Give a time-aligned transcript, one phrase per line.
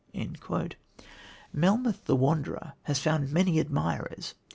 [1.53, 4.33] Melmoth the Wanderer has found many admirers.